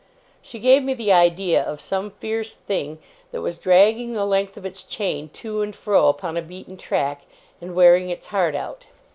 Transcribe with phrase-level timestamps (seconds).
[0.41, 2.97] She gave me the idea of some fierce thing,
[3.31, 7.21] that was dragging the length of its chain to and fro upon a beaten track,
[7.61, 8.87] and wearing its heart out.